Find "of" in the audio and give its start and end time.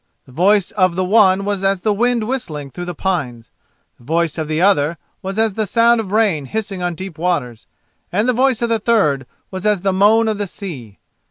0.71-0.95, 4.39-4.47, 6.01-6.11, 8.63-8.69, 10.27-10.39